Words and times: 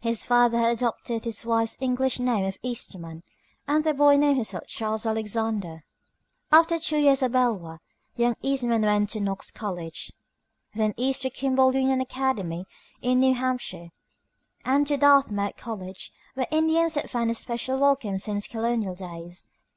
His 0.00 0.24
father 0.24 0.58
had 0.58 0.72
adopted 0.78 1.24
his 1.24 1.46
wife's 1.46 1.80
English 1.80 2.18
name 2.18 2.44
of 2.44 2.58
Eastman, 2.60 3.22
and 3.68 3.84
the 3.84 3.94
boy 3.94 4.16
named 4.16 4.34
himself 4.34 4.66
Charles 4.66 5.06
Alexander. 5.06 5.84
After 6.50 6.76
two 6.80 6.96
years 6.96 7.22
at 7.22 7.30
Beloit, 7.30 7.78
young 8.16 8.34
Eastman 8.42 8.82
went 8.82 8.86
on 8.92 9.06
to 9.06 9.20
Knox 9.20 9.52
College, 9.52 10.10
Ill.; 10.74 10.80
then 10.86 10.94
east 10.96 11.22
to 11.22 11.30
Kimball 11.30 11.72
Union 11.72 12.00
Academy 12.00 12.66
in 13.00 13.20
New 13.20 13.34
Hampshire, 13.34 13.90
and 14.64 14.88
to 14.88 14.96
Dartmouth 14.96 15.54
College, 15.56 16.10
where 16.34 16.48
Indians 16.50 16.96
had 16.96 17.08
found 17.08 17.30
a 17.30 17.34
special 17.34 17.78
welcome 17.78 18.18
since 18.18 18.48
colonial 18.48 18.96
days. 18.96 19.52